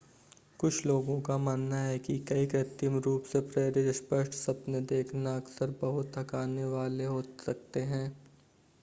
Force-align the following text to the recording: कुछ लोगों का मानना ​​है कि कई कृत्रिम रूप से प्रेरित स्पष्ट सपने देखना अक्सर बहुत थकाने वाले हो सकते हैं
कुछ 0.59 0.85
लोगों 0.85 1.19
का 1.21 1.37
मानना 1.37 1.77
​​है 1.77 1.99
कि 1.99 2.17
कई 2.19 2.45
कृत्रिम 2.45 2.97
रूप 2.99 3.23
से 3.23 3.39
प्रेरित 3.41 3.93
स्पष्ट 3.95 4.33
सपने 4.33 4.81
देखना 4.87 5.35
अक्सर 5.35 5.75
बहुत 5.81 6.11
थकाने 6.17 6.65
वाले 6.65 7.05
हो 7.05 7.21
सकते 7.45 7.81
हैं 7.83 8.07